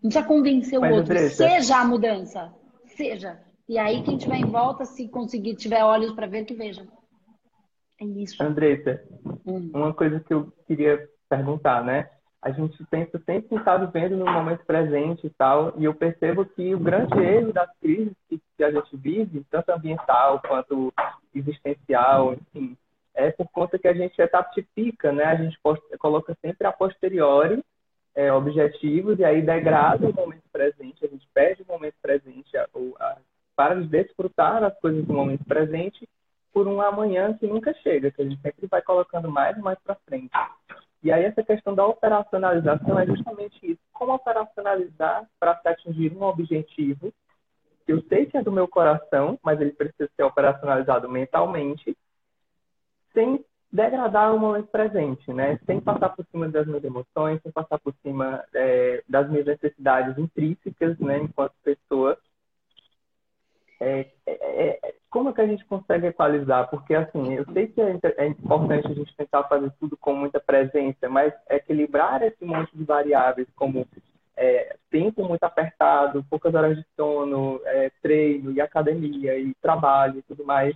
Não 0.01 0.09
precisa 0.09 0.23
convencer 0.23 0.77
o 0.77 0.81
Mas, 0.81 0.97
outro. 0.97 1.13
Andressa... 1.13 1.47
Seja 1.47 1.77
a 1.77 1.85
mudança. 1.85 2.53
Seja. 2.85 3.39
E 3.67 3.77
aí, 3.77 4.01
quem 4.03 4.17
tiver 4.17 4.37
em 4.37 4.49
volta, 4.49 4.85
se 4.85 5.07
conseguir, 5.09 5.55
tiver 5.55 5.83
olhos 5.83 6.13
para 6.13 6.27
ver, 6.27 6.45
que 6.45 6.53
veja. 6.53 6.87
É 8.01 8.05
isso. 8.05 8.41
Andressa, 8.41 9.03
hum. 9.45 9.69
uma 9.73 9.93
coisa 9.93 10.19
que 10.21 10.33
eu 10.33 10.51
queria 10.65 11.07
perguntar, 11.29 11.83
né? 11.83 12.09
A 12.41 12.51
gente 12.51 12.81
pensa 12.85 13.21
sempre 13.25 13.53
em 13.53 13.59
estar 13.59 13.77
vivendo 13.77 14.15
no 14.15 14.25
momento 14.25 14.65
presente 14.65 15.27
e 15.27 15.29
tal, 15.29 15.73
e 15.77 15.83
eu 15.83 15.93
percebo 15.93 16.45
que 16.45 16.73
o 16.73 16.79
grande 16.79 17.19
erro 17.19 17.51
das 17.51 17.69
crises 17.81 18.15
que 18.27 18.63
a 18.63 18.71
gente 18.71 18.95
vive, 18.95 19.45
tanto 19.51 19.69
ambiental 19.71 20.41
quanto 20.47 20.93
existencial, 21.35 22.33
enfim, 22.33 22.77
é 23.13 23.31
por 23.31 23.49
conta 23.49 23.77
que 23.77 23.87
a 23.87 23.93
gente 23.93 24.19
etatifica, 24.21 25.11
né? 25.11 25.25
A 25.25 25.35
gente 25.35 25.59
coloca 25.99 26.35
sempre 26.41 26.65
a 26.65 26.71
posteriori 26.71 27.61
é, 28.19 28.33
objetivos 28.33 29.17
e 29.17 29.23
aí 29.23 29.41
degrada 29.41 30.09
o 30.09 30.13
momento 30.13 30.43
presente, 30.51 31.05
a 31.05 31.07
gente 31.07 31.25
perde 31.33 31.63
o 31.63 31.65
momento 31.65 31.95
presente, 32.01 32.57
a, 32.57 32.67
a, 32.99 33.17
para 33.55 33.75
de 33.75 33.87
desfrutar 33.87 34.61
as 34.61 34.77
coisas 34.79 35.05
do 35.05 35.13
momento 35.13 35.45
presente 35.45 36.05
por 36.51 36.67
um 36.67 36.81
amanhã 36.81 37.33
que 37.39 37.47
nunca 37.47 37.73
chega, 37.75 38.11
que 38.11 38.21
a 38.21 38.25
gente 38.25 38.41
sempre 38.41 38.67
vai 38.67 38.81
colocando 38.81 39.31
mais 39.31 39.55
e 39.55 39.61
mais 39.61 39.79
para 39.79 39.95
frente. 40.05 40.31
E 41.01 41.13
aí 41.13 41.23
essa 41.23 41.41
questão 41.41 41.73
da 41.73 41.85
operacionalização 41.85 42.99
é 42.99 43.05
justamente 43.05 43.57
isso. 43.63 43.79
Como 43.93 44.13
operacionalizar 44.13 45.25
para 45.39 45.55
se 45.61 45.69
atingir 45.69 46.11
um 46.11 46.23
objetivo 46.23 47.13
que 47.85 47.93
eu 47.93 48.01
sei 48.09 48.25
que 48.25 48.35
é 48.35 48.43
do 48.43 48.51
meu 48.51 48.67
coração, 48.67 49.39
mas 49.41 49.61
ele 49.61 49.71
precisa 49.71 50.09
ser 50.13 50.23
operacionalizado 50.23 51.07
mentalmente, 51.07 51.97
sem 53.13 53.45
degradar 53.71 54.33
o 54.33 54.39
momento 54.39 54.67
presente, 54.67 55.31
né? 55.31 55.59
Sem 55.65 55.79
passar 55.79 56.09
por 56.09 56.25
cima 56.31 56.47
das 56.49 56.65
minhas 56.65 56.83
emoções, 56.83 57.41
sem 57.41 57.51
passar 57.51 57.77
por 57.79 57.93
cima 58.01 58.43
é, 58.53 59.03
das 59.07 59.29
minhas 59.29 59.45
necessidades 59.45 60.17
intrínsecas, 60.17 60.97
né? 60.99 61.19
Enquanto 61.19 61.53
pessoa. 61.63 62.17
É, 63.79 64.07
é, 64.25 64.79
é 64.85 64.95
como 65.09 65.29
é 65.29 65.33
que 65.33 65.41
a 65.41 65.47
gente 65.47 65.65
consegue 65.65 66.07
equalizar? 66.07 66.69
Porque, 66.69 66.93
assim, 66.93 67.33
eu 67.33 67.45
sei 67.53 67.67
que 67.67 67.81
é, 67.81 67.97
é 68.17 68.27
importante 68.27 68.87
a 68.87 68.93
gente 68.93 69.15
tentar 69.15 69.43
fazer 69.45 69.71
tudo 69.79 69.97
com 69.97 70.13
muita 70.13 70.39
presença, 70.39 71.09
mas 71.09 71.33
equilibrar 71.49 72.21
esse 72.21 72.45
monte 72.45 72.75
de 72.77 72.83
variáveis, 72.83 73.47
como 73.55 73.87
é, 74.37 74.75
tempo 74.91 75.23
muito 75.27 75.43
apertado, 75.43 76.23
poucas 76.29 76.53
horas 76.53 76.77
de 76.77 76.85
sono, 76.95 77.59
é, 77.65 77.91
treino 78.01 78.51
e 78.51 78.61
academia 78.61 79.37
e 79.37 79.53
trabalho 79.55 80.19
e 80.19 80.21
tudo 80.21 80.45
mais, 80.45 80.75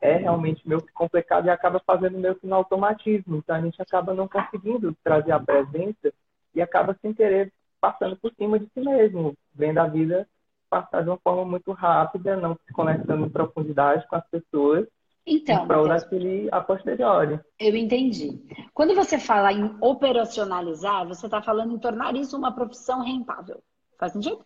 é 0.00 0.16
realmente 0.16 0.66
meio 0.66 0.80
que 0.80 0.92
complicado 0.92 1.46
e 1.46 1.50
acaba 1.50 1.80
fazendo 1.86 2.18
meio 2.18 2.34
que 2.34 2.46
no 2.46 2.54
automatismo. 2.54 3.36
Então, 3.36 3.54
a 3.54 3.60
gente 3.60 3.80
acaba 3.80 4.14
não 4.14 4.26
conseguindo 4.26 4.96
trazer 5.04 5.32
a 5.32 5.40
presença 5.40 6.12
e 6.54 6.62
acaba 6.62 6.96
sem 7.02 7.12
querer 7.12 7.52
passando 7.80 8.16
por 8.16 8.32
cima 8.34 8.58
de 8.58 8.66
si 8.66 8.80
mesmo, 8.80 9.34
vendo 9.54 9.78
a 9.78 9.86
vida 9.86 10.26
passar 10.68 11.02
de 11.02 11.08
uma 11.08 11.18
forma 11.18 11.44
muito 11.44 11.72
rápida, 11.72 12.36
não 12.36 12.54
se 12.54 12.72
conectando 12.72 13.26
em 13.26 13.30
profundidade 13.30 14.06
com 14.06 14.16
as 14.16 14.26
pessoas. 14.28 14.86
Então, 15.26 15.66
para 15.66 15.82
daquele 15.82 16.48
a 16.50 16.60
posteriori. 16.60 17.38
Eu 17.58 17.76
entendi. 17.76 18.40
Quando 18.72 18.94
você 18.94 19.18
fala 19.18 19.52
em 19.52 19.76
operacionalizar, 19.80 21.06
você 21.06 21.26
está 21.26 21.42
falando 21.42 21.74
em 21.74 21.78
tornar 21.78 22.14
isso 22.16 22.36
uma 22.36 22.54
profissão 22.54 23.02
rentável. 23.02 23.62
Faz 23.98 24.12
sentido? 24.12 24.44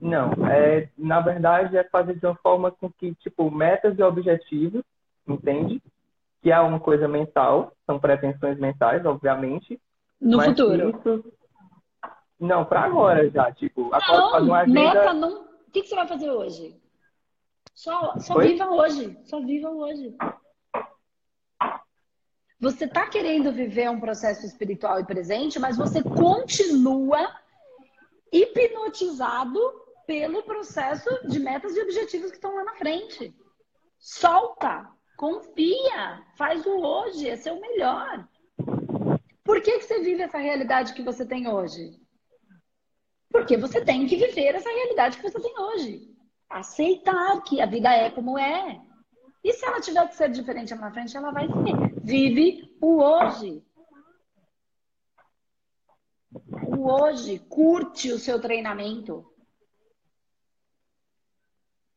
Não, 0.00 0.32
é, 0.48 0.88
na 0.96 1.20
verdade 1.20 1.76
é 1.76 1.84
fazer 1.84 2.14
de 2.14 2.24
uma 2.24 2.34
forma 2.36 2.70
com 2.70 2.90
que, 2.90 3.14
tipo, 3.16 3.50
metas 3.50 3.98
e 3.98 4.02
objetivos, 4.02 4.82
entende? 5.28 5.82
Que 6.42 6.50
é 6.50 6.58
uma 6.58 6.80
coisa 6.80 7.06
mental, 7.06 7.72
são 7.84 7.98
pretensões 7.98 8.58
mentais, 8.58 9.04
obviamente. 9.04 9.78
No 10.20 10.40
futuro. 10.42 10.90
Isso, 10.90 11.24
não, 12.40 12.64
para 12.64 12.80
agora 12.80 13.28
já, 13.28 13.52
tipo, 13.52 13.90
não, 13.90 14.30
fazer 14.30 14.46
uma 14.46 14.60
agenda... 14.60 14.80
meta 14.80 15.12
não. 15.12 15.42
O 15.42 15.70
que, 15.70 15.82
que 15.82 15.88
você 15.88 15.94
vai 15.94 16.08
fazer 16.08 16.30
hoje? 16.30 16.80
Só, 17.74 18.18
só 18.18 18.38
viva 18.38 18.70
hoje. 18.70 19.18
Só 19.24 19.40
viva 19.40 19.68
hoje. 19.68 20.16
Você 22.58 22.86
está 22.86 23.06
querendo 23.06 23.52
viver 23.52 23.88
um 23.90 24.00
processo 24.00 24.44
espiritual 24.44 25.00
e 25.00 25.06
presente, 25.06 25.58
mas 25.58 25.76
você 25.76 26.02
continua 26.02 27.30
hipnotizado 28.32 29.58
pelo 30.10 30.42
processo 30.42 31.08
de 31.28 31.38
metas 31.38 31.76
e 31.76 31.82
objetivos 31.82 32.32
que 32.32 32.36
estão 32.36 32.52
lá 32.52 32.64
na 32.64 32.74
frente. 32.74 33.32
Solta, 33.96 34.90
confia, 35.16 36.26
faz 36.36 36.66
o 36.66 36.80
hoje, 36.80 37.28
esse 37.28 37.48
é 37.48 37.52
o 37.52 37.60
melhor. 37.60 38.28
Por 39.44 39.62
que, 39.62 39.78
que 39.78 39.84
você 39.84 40.00
vive 40.00 40.22
essa 40.22 40.38
realidade 40.38 40.94
que 40.94 41.02
você 41.04 41.24
tem 41.24 41.46
hoje? 41.46 41.96
Porque 43.30 43.56
você 43.56 43.84
tem 43.84 44.04
que 44.08 44.16
viver 44.16 44.56
essa 44.56 44.68
realidade 44.68 45.16
que 45.16 45.22
você 45.22 45.40
tem 45.40 45.56
hoje. 45.56 46.12
Aceitar 46.48 47.40
que 47.44 47.60
a 47.60 47.66
vida 47.66 47.94
é 47.94 48.10
como 48.10 48.36
é. 48.36 48.80
E 49.44 49.52
se 49.52 49.64
ela 49.64 49.80
tiver 49.80 50.08
que 50.08 50.16
ser 50.16 50.28
diferente 50.32 50.74
lá 50.74 50.80
na 50.80 50.92
frente, 50.92 51.16
ela 51.16 51.30
vai 51.30 51.46
ser. 51.46 52.00
Vive 52.02 52.76
o 52.80 53.00
hoje. 53.00 53.62
O 56.66 56.90
hoje. 56.90 57.38
Curte 57.48 58.10
o 58.10 58.18
seu 58.18 58.40
treinamento. 58.40 59.30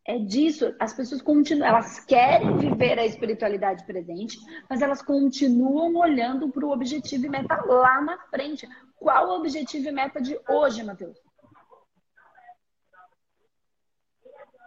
É 0.05 0.19
disso. 0.19 0.75
As 0.79 0.93
pessoas 0.93 1.21
continuam, 1.21 1.67
elas 1.67 1.99
querem 2.03 2.57
viver 2.57 2.99
a 2.99 3.05
espiritualidade 3.05 3.85
presente, 3.85 4.37
mas 4.69 4.81
elas 4.81 5.01
continuam 5.01 5.95
olhando 5.95 6.49
para 6.49 6.65
o 6.65 6.71
objetivo 6.71 7.25
e 7.25 7.29
meta 7.29 7.55
lá 7.65 8.01
na 8.01 8.17
frente. 8.27 8.67
Qual 8.97 9.29
o 9.29 9.37
objetivo 9.37 9.87
e 9.87 9.91
meta 9.91 10.21
de 10.21 10.37
hoje, 10.49 10.83
Matheus? 10.83 11.17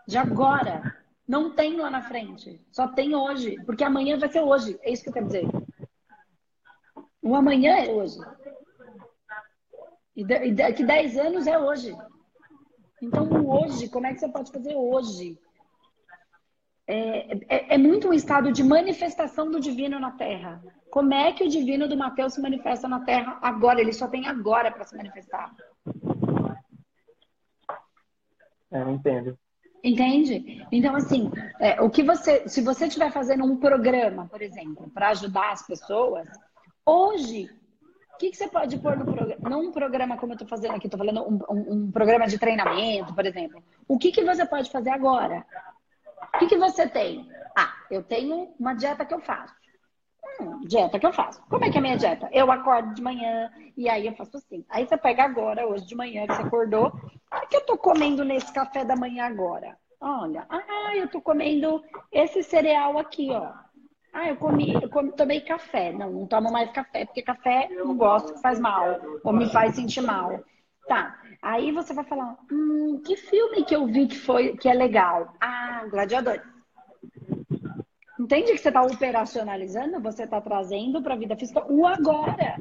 De 0.08 0.16
agora. 0.16 1.04
Não 1.28 1.54
tem 1.54 1.76
lá 1.76 1.90
na 1.90 2.02
frente. 2.02 2.64
Só 2.70 2.88
tem 2.88 3.14
hoje. 3.14 3.56
Porque 3.64 3.84
amanhã 3.84 4.16
vai 4.16 4.30
ser 4.30 4.40
hoje. 4.40 4.78
É 4.82 4.92
isso 4.92 5.02
que 5.02 5.08
eu 5.08 5.12
quero 5.12 5.26
dizer. 5.26 5.46
O 7.20 7.34
amanhã 7.34 7.76
é 7.78 7.90
hoje. 7.90 8.18
E 10.14 10.24
daqui 10.54 10.84
10 10.84 11.18
anos 11.18 11.46
é 11.46 11.58
hoje. 11.58 11.94
Então, 13.02 13.28
hoje, 13.46 13.88
como 13.88 14.06
é 14.06 14.14
que 14.14 14.20
você 14.20 14.28
pode 14.28 14.50
fazer 14.50 14.74
hoje? 14.74 15.38
É, 16.88 17.34
é, 17.48 17.74
é, 17.74 17.78
muito 17.78 18.08
um 18.08 18.12
estado 18.12 18.52
de 18.52 18.62
manifestação 18.62 19.50
do 19.50 19.58
divino 19.58 19.98
na 19.98 20.12
Terra. 20.12 20.62
Como 20.90 21.12
é 21.12 21.32
que 21.32 21.44
o 21.44 21.48
divino 21.48 21.88
do 21.88 21.96
Mateus 21.96 22.34
se 22.34 22.40
manifesta 22.40 22.86
na 22.86 23.00
Terra 23.00 23.38
agora? 23.42 23.80
Ele 23.80 23.92
só 23.92 24.06
tem 24.06 24.26
agora 24.28 24.70
para 24.70 24.84
se 24.84 24.96
manifestar. 24.96 25.52
É, 28.70 28.82
eu 28.82 28.90
entendo. 28.90 29.36
Entende? 29.82 30.66
Então, 30.72 30.96
assim, 30.96 31.30
é, 31.60 31.80
o 31.80 31.90
que 31.90 32.02
você, 32.02 32.48
se 32.48 32.62
você 32.62 32.86
estiver 32.86 33.10
fazendo 33.12 33.44
um 33.44 33.56
programa, 33.56 34.26
por 34.28 34.40
exemplo, 34.40 34.90
para 34.90 35.10
ajudar 35.10 35.52
as 35.52 35.66
pessoas, 35.66 36.28
hoje 36.84 37.50
o 38.16 38.18
que, 38.18 38.30
que 38.30 38.36
você 38.36 38.48
pode 38.48 38.78
pôr 38.78 38.96
no 38.96 39.04
programa? 39.04 39.50
Não 39.50 39.60
um 39.60 39.70
programa 39.70 40.16
como 40.16 40.32
eu 40.32 40.36
estou 40.36 40.48
fazendo 40.48 40.74
aqui, 40.74 40.86
estou 40.86 40.98
falando 40.98 41.22
um, 41.22 41.38
um, 41.50 41.72
um, 41.74 41.92
programa 41.92 42.26
de 42.26 42.38
treinamento, 42.38 43.14
por 43.14 43.26
exemplo. 43.26 43.62
O 43.86 43.98
que, 43.98 44.10
que 44.10 44.24
você 44.24 44.46
pode 44.46 44.70
fazer 44.70 44.88
agora? 44.88 45.44
O 46.34 46.38
que, 46.38 46.46
que 46.46 46.56
você 46.56 46.88
tem? 46.88 47.28
Ah, 47.54 47.74
eu 47.90 48.02
tenho 48.02 48.54
uma 48.58 48.72
dieta 48.72 49.04
que 49.04 49.12
eu 49.12 49.20
faço. 49.20 49.54
Hum, 50.40 50.62
dieta 50.66 50.98
que 50.98 51.04
eu 51.04 51.12
faço. 51.12 51.42
Como 51.50 51.62
é 51.66 51.70
que 51.70 51.76
é 51.76 51.78
a 51.78 51.82
minha 51.82 51.98
dieta? 51.98 52.26
Eu 52.32 52.50
acordo 52.50 52.94
de 52.94 53.02
manhã 53.02 53.50
e 53.76 53.86
aí 53.86 54.06
eu 54.06 54.16
faço 54.16 54.38
assim. 54.38 54.64
Aí 54.70 54.86
você 54.86 54.96
pega 54.96 55.22
agora, 55.22 55.66
hoje 55.68 55.86
de 55.86 55.94
manhã, 55.94 56.26
que 56.26 56.34
você 56.34 56.42
acordou. 56.42 56.86
O 56.86 57.46
que 57.48 57.56
eu 57.56 57.60
estou 57.60 57.76
comendo 57.76 58.24
nesse 58.24 58.50
café 58.50 58.82
da 58.82 58.96
manhã 58.96 59.26
agora? 59.26 59.76
Olha, 60.00 60.46
ah, 60.48 60.96
eu 60.96 61.04
estou 61.04 61.20
comendo 61.20 61.84
esse 62.10 62.42
cereal 62.42 62.96
aqui, 62.96 63.30
ó. 63.30 63.65
Ah, 64.18 64.30
eu 64.30 64.36
comi, 64.38 64.72
eu 64.72 64.88
comi, 64.88 65.12
tomei 65.12 65.42
café. 65.42 65.92
Não, 65.92 66.10
não 66.10 66.26
tomo 66.26 66.50
mais 66.50 66.70
café, 66.72 67.04
porque 67.04 67.20
café 67.20 67.68
não 67.68 67.94
gosto, 67.94 68.40
faz 68.40 68.58
mal, 68.58 68.98
ou 69.22 69.30
me 69.30 69.46
faz 69.50 69.74
sentir 69.74 70.00
mal. 70.00 70.42
Tá. 70.88 71.20
Aí 71.42 71.70
você 71.70 71.92
vai 71.92 72.02
falar, 72.02 72.34
hum, 72.50 73.02
que 73.04 73.14
filme 73.14 73.62
que 73.62 73.76
eu 73.76 73.86
vi 73.86 74.06
que 74.06 74.18
foi 74.18 74.56
que 74.56 74.70
é 74.70 74.72
legal? 74.72 75.34
Ah, 75.38 75.84
Gladiador. 75.90 76.40
Entende 78.18 78.52
que 78.52 78.58
você 78.58 78.68
está 78.68 78.80
operacionalizando? 78.80 80.00
Você 80.00 80.22
está 80.22 80.40
trazendo 80.40 81.02
para 81.02 81.12
a 81.12 81.18
vida 81.18 81.36
física 81.36 81.70
o 81.70 81.86
agora. 81.86 82.56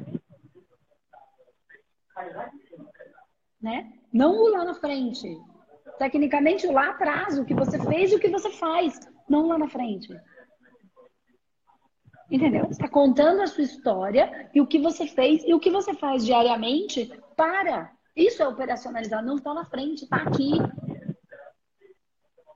Né? 3.62 3.94
Não 4.12 4.42
o 4.42 4.48
lá 4.50 4.62
na 4.62 4.74
frente. 4.74 5.26
Tecnicamente, 5.98 6.66
o 6.66 6.72
lá 6.72 6.90
atrás, 6.90 7.38
o 7.38 7.46
que 7.46 7.54
você 7.54 7.82
fez 7.82 8.12
e 8.12 8.16
o 8.16 8.20
que 8.20 8.28
você 8.28 8.50
faz. 8.50 9.00
Não 9.26 9.46
lá 9.46 9.56
na 9.56 9.70
frente. 9.70 10.08
Entendeu? 12.30 12.64
Você 12.64 12.72
está 12.72 12.88
contando 12.88 13.40
a 13.40 13.46
sua 13.46 13.62
história 13.62 14.50
e 14.52 14.60
o 14.60 14.66
que 14.66 14.78
você 14.78 15.06
fez 15.06 15.44
e 15.44 15.54
o 15.54 15.60
que 15.60 15.70
você 15.70 15.94
faz 15.94 16.24
diariamente 16.24 17.12
para. 17.36 17.92
Isso 18.16 18.42
é 18.42 18.48
operacionalizar, 18.48 19.24
não 19.24 19.36
está 19.36 19.54
na 19.54 19.64
frente, 19.64 20.04
está 20.04 20.16
aqui. 20.16 20.52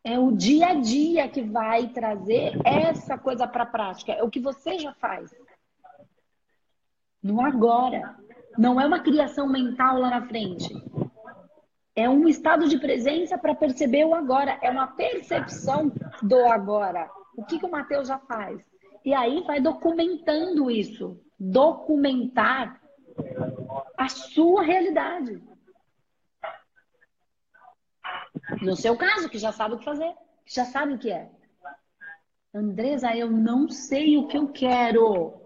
É 0.03 0.19
o 0.19 0.33
dia 0.33 0.69
a 0.69 0.75
dia 0.75 1.29
que 1.29 1.43
vai 1.43 1.89
trazer 1.89 2.59
essa 2.65 3.19
coisa 3.19 3.47
para 3.47 3.65
a 3.65 3.67
prática. 3.67 4.13
É 4.13 4.23
o 4.23 4.31
que 4.31 4.41
você 4.41 4.79
já 4.79 4.93
faz. 4.95 5.31
No 7.23 7.41
agora. 7.41 8.17
Não 8.59 8.81
é 8.81 8.87
uma 8.87 9.01
criação 9.01 9.49
mental 9.49 9.99
lá 9.99 10.11
na 10.11 10.27
frente. 10.27 10.75
É 11.95 12.09
um 12.09 12.27
estado 12.27 12.69
de 12.69 12.79
presença 12.79 13.39
para 13.39 13.55
perceber 13.55 14.05
o 14.05 14.15
agora. 14.15 14.59
É 14.63 14.71
uma 14.71 14.89
percepção 14.89 15.93
do 16.23 16.47
agora. 16.47 17.09
O 17.37 17.45
que, 17.45 17.59
que 17.59 17.67
o 17.67 17.71
Mateus 17.71 18.09
já 18.09 18.19
faz? 18.19 18.70
E 19.05 19.15
aí 19.15 19.43
vai 19.43 19.61
documentando 19.61 20.71
isso. 20.71 21.21
Documentar 21.39 22.81
a 23.97 24.09
sua 24.09 24.63
realidade. 24.63 25.43
No 28.61 28.77
seu 28.77 28.97
caso, 28.97 29.29
que 29.29 29.39
já 29.39 29.53
sabe 29.53 29.75
o 29.75 29.79
que 29.79 29.85
fazer, 29.85 30.15
já 30.47 30.65
sabe 30.65 30.95
o 30.95 30.99
que 30.99 31.11
é. 31.11 31.31
Andresa, 32.55 33.15
eu 33.15 33.31
não 33.31 33.69
sei 33.69 34.17
o 34.17 34.27
que 34.27 34.37
eu 34.37 34.49
quero. 34.49 35.41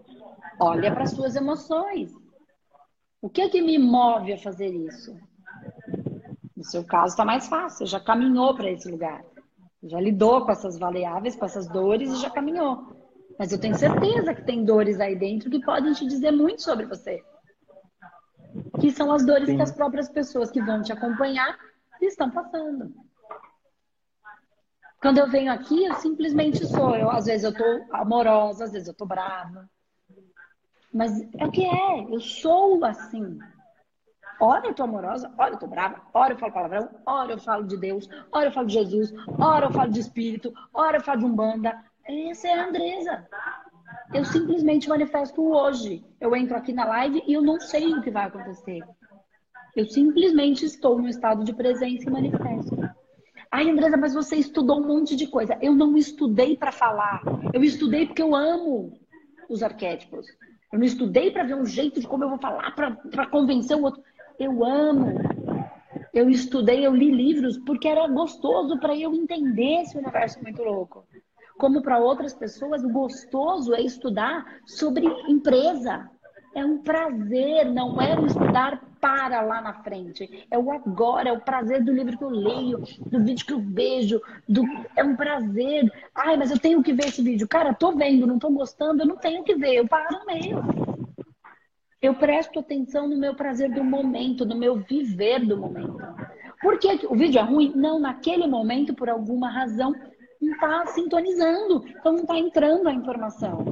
Olha 0.59 0.93
para 0.93 1.05
suas 1.05 1.35
emoções. 1.35 2.11
O 3.21 3.29
que 3.29 3.41
é 3.41 3.49
que 3.49 3.61
me 3.61 3.77
move 3.77 4.33
a 4.33 4.37
fazer 4.37 4.69
isso? 4.69 5.17
No 6.55 6.63
seu 6.63 6.83
caso, 6.83 7.13
está 7.13 7.25
mais 7.25 7.47
fácil. 7.47 7.85
Já 7.85 7.99
caminhou 7.99 8.55
para 8.55 8.71
esse 8.71 8.89
lugar. 8.89 9.23
Já 9.83 9.99
lidou 9.99 10.45
com 10.45 10.51
essas 10.51 10.79
variáveis, 10.79 11.35
com 11.35 11.45
essas 11.45 11.67
dores 11.67 12.11
e 12.11 12.21
já 12.21 12.29
caminhou. 12.29 12.94
Mas 13.37 13.51
eu 13.51 13.59
tenho 13.59 13.75
certeza 13.75 14.33
que 14.33 14.43
tem 14.43 14.63
dores 14.63 14.99
aí 14.99 15.15
dentro 15.15 15.49
que 15.49 15.63
podem 15.63 15.93
te 15.93 16.05
dizer 16.07 16.31
muito 16.31 16.61
sobre 16.61 16.85
você. 16.85 17.23
Que 18.79 18.91
são 18.91 19.11
as 19.11 19.25
dores 19.25 19.49
Sim. 19.49 19.57
que 19.57 19.61
as 19.61 19.71
próprias 19.71 20.09
pessoas 20.09 20.49
que 20.49 20.61
vão 20.61 20.81
te 20.81 20.93
acompanhar 20.93 21.57
estão 22.01 22.31
passando. 22.31 22.93
Quando 25.01 25.17
eu 25.19 25.29
venho 25.29 25.51
aqui, 25.51 25.85
eu 25.85 25.93
simplesmente 25.95 26.65
sou. 26.65 26.95
Eu, 26.95 27.11
às 27.11 27.25
vezes 27.25 27.43
eu 27.43 27.53
tô 27.53 27.93
amorosa, 27.93 28.63
às 28.63 28.71
vezes 28.71 28.87
eu 28.87 28.93
tô 28.93 29.05
brava. 29.05 29.69
Mas 30.93 31.21
é 31.37 31.45
o 31.45 31.51
que 31.51 31.65
é. 31.65 32.05
Eu 32.09 32.19
sou 32.19 32.83
assim. 32.85 33.37
Ora 34.39 34.67
eu 34.67 34.73
tô 34.73 34.83
amorosa, 34.83 35.33
ora 35.37 35.53
eu 35.53 35.59
tô 35.59 35.67
brava, 35.67 36.01
ora 36.13 36.33
eu 36.33 36.37
falo 36.37 36.51
palavrão, 36.51 36.89
ora 37.05 37.31
eu 37.31 37.39
falo 37.39 37.63
de 37.63 37.77
Deus, 37.77 38.09
ora 38.31 38.47
eu 38.47 38.51
falo 38.51 38.67
de 38.67 38.73
Jesus, 38.73 39.13
ora 39.39 39.67
eu 39.67 39.71
falo 39.71 39.91
de 39.91 39.99
Espírito, 40.01 40.53
ora 40.73 40.97
eu 40.97 41.01
falo 41.03 41.19
de 41.19 41.25
Umbanda. 41.25 41.83
Essa 42.07 42.47
é 42.47 42.53
a 42.53 42.67
Andresa. 42.67 43.27
Eu 44.13 44.23
simplesmente 44.25 44.87
manifesto 44.87 45.41
hoje. 45.41 46.05
Eu 46.21 46.35
entro 46.35 46.55
aqui 46.55 46.71
na 46.71 46.85
live 46.85 47.23
e 47.25 47.33
eu 47.33 47.41
não 47.41 47.59
sei 47.59 47.93
o 47.93 48.01
que 48.01 48.11
vai 48.11 48.25
acontecer. 48.25 48.81
Eu 49.75 49.85
simplesmente 49.85 50.65
estou 50.65 51.01
no 51.01 51.09
estado 51.09 51.43
de 51.43 51.53
presença 51.53 52.07
e 52.07 52.11
manifesto. 52.11 52.77
Ai, 53.51 53.69
Andresa, 53.69 53.97
mas 53.97 54.13
você 54.13 54.35
estudou 54.35 54.79
um 54.79 54.87
monte 54.87 55.15
de 55.15 55.27
coisa. 55.27 55.57
Eu 55.61 55.73
não 55.73 55.97
estudei 55.97 56.55
para 56.55 56.71
falar. 56.71 57.21
Eu 57.53 57.63
estudei 57.63 58.05
porque 58.05 58.21
eu 58.21 58.35
amo 58.35 58.99
os 59.49 59.63
arquétipos. 59.63 60.27
Eu 60.71 60.79
não 60.79 60.85
estudei 60.85 61.31
para 61.31 61.43
ver 61.43 61.55
um 61.55 61.65
jeito 61.65 61.99
de 61.99 62.07
como 62.07 62.23
eu 62.23 62.29
vou 62.29 62.37
falar 62.37 62.71
para 62.75 63.27
convencer 63.27 63.75
o 63.75 63.81
outro. 63.81 64.03
Eu 64.37 64.63
amo. 64.63 65.19
Eu 66.13 66.29
estudei, 66.29 66.85
eu 66.85 66.93
li 66.95 67.11
livros 67.11 67.57
porque 67.57 67.87
era 67.87 68.07
gostoso 68.07 68.79
para 68.79 68.95
eu 68.95 69.13
entender 69.13 69.81
esse 69.81 69.97
universo 69.97 70.41
muito 70.41 70.61
louco. 70.61 71.04
Como 71.57 71.81
para 71.81 71.99
outras 71.99 72.33
pessoas, 72.33 72.83
o 72.83 72.89
gostoso 72.89 73.73
é 73.73 73.81
estudar 73.81 74.59
sobre 74.65 75.05
empresa. 75.27 76.09
É 76.53 76.63
um 76.63 76.77
prazer, 76.77 77.65
não 77.65 78.01
é 78.01 78.17
um 78.17 78.25
estudar 78.25 78.81
para 79.01 79.41
lá 79.41 79.61
na 79.61 79.73
frente. 79.83 80.47
É 80.49 80.57
o 80.57 80.71
agora, 80.71 81.29
é 81.29 81.31
o 81.31 81.41
prazer 81.41 81.83
do 81.83 81.91
livro 81.91 82.17
que 82.17 82.23
eu 82.23 82.29
leio, 82.29 82.81
do 83.05 83.23
vídeo 83.23 83.45
que 83.45 83.53
eu 83.53 83.59
vejo. 83.59 84.21
Do... 84.47 84.63
É 84.95 85.03
um 85.03 85.15
prazer. 85.15 85.91
Ai, 86.13 86.37
mas 86.37 86.51
eu 86.51 86.59
tenho 86.59 86.81
que 86.81 86.93
ver 86.93 87.07
esse 87.07 87.21
vídeo. 87.21 87.47
Cara, 87.47 87.73
tô 87.73 87.91
vendo, 87.91 88.25
não 88.25 88.39
tô 88.39 88.49
gostando, 88.49 89.01
eu 89.03 89.05
não 89.05 89.17
tenho 89.17 89.43
que 89.43 89.55
ver. 89.55 89.75
Eu 89.75 89.87
paro 89.87 90.19
no 90.19 90.25
meio. 90.25 90.63
Eu 92.01 92.15
presto 92.15 92.59
atenção 92.59 93.07
no 93.07 93.17
meu 93.17 93.35
prazer 93.35 93.71
do 93.73 93.83
momento, 93.83 94.45
no 94.45 94.55
meu 94.55 94.75
viver 94.75 95.45
do 95.45 95.57
momento. 95.57 95.97
Por 96.61 96.79
que 96.79 97.05
o 97.07 97.15
vídeo 97.15 97.39
é 97.39 97.43
ruim? 97.43 97.73
Não, 97.75 97.99
naquele 97.99 98.47
momento, 98.47 98.93
por 98.93 99.09
alguma 99.09 99.49
razão, 99.49 99.93
não 100.45 100.53
está 100.53 100.85
sintonizando, 100.87 101.85
então 101.87 102.13
não 102.13 102.21
está 102.21 102.37
entrando 102.37 102.87
a 102.87 102.93
informação. 102.93 103.65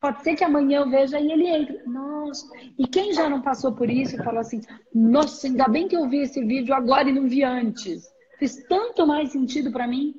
Pode 0.00 0.22
ser 0.22 0.34
que 0.34 0.44
amanhã 0.44 0.80
eu 0.80 0.90
veja 0.90 1.20
e 1.20 1.30
ele 1.30 1.46
entre. 1.46 1.82
Nossa, 1.84 2.46
e 2.78 2.86
quem 2.86 3.12
já 3.12 3.28
não 3.28 3.42
passou 3.42 3.74
por 3.74 3.90
isso 3.90 4.16
e 4.16 4.24
falou 4.24 4.40
assim: 4.40 4.62
Nossa, 4.94 5.46
ainda 5.46 5.68
bem 5.68 5.86
que 5.86 5.96
eu 5.96 6.08
vi 6.08 6.20
esse 6.20 6.42
vídeo 6.42 6.74
agora 6.74 7.08
e 7.08 7.12
não 7.12 7.28
vi 7.28 7.44
antes. 7.44 8.10
Fez 8.38 8.56
tanto 8.66 9.06
mais 9.06 9.30
sentido 9.32 9.70
para 9.70 9.86
mim. 9.86 10.14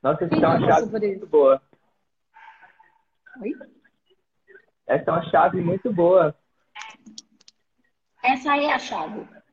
Nossa, 0.00 0.24
essa 0.24 0.34
é 0.34 0.48
uma 0.48 0.60
chave 0.60 0.98
muito 0.98 1.26
boa. 1.26 1.62
Oi? 3.40 3.52
Essa 4.86 5.10
é 5.10 5.12
uma 5.12 5.30
chave 5.30 5.60
muito 5.60 5.92
boa. 5.92 6.34
Essa 8.22 8.56
é 8.56 8.72
a 8.72 8.78
chave. 8.78 9.26